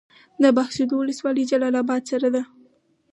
[0.41, 2.43] د بهسودو ولسوالۍ جلال اباد سره ده